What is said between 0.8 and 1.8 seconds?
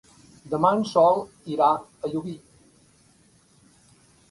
Sol irà